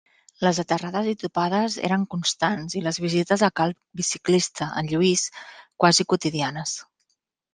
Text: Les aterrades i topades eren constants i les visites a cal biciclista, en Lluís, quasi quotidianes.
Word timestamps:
Les 0.45 0.59
aterrades 0.61 1.07
i 1.09 1.11
topades 1.23 1.75
eren 1.89 2.05
constants 2.13 2.77
i 2.79 2.81
les 2.87 2.99
visites 3.03 3.43
a 3.47 3.51
cal 3.61 3.75
biciclista, 4.01 4.69
en 4.83 4.89
Lluís, 4.93 5.27
quasi 5.85 6.09
quotidianes. 6.15 6.77